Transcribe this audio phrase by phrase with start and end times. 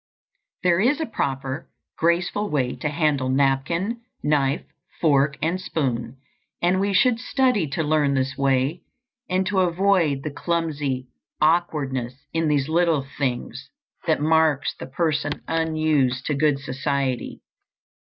[0.63, 4.63] There is a proper, graceful way to handle napkin, knife,
[4.99, 6.17] fork, and spoon,
[6.59, 8.81] and we should study to learn this way
[9.29, 11.09] and to avoid the clumsy
[11.39, 13.69] awkwardness in these little things
[14.07, 17.41] that marks the person unused to good society.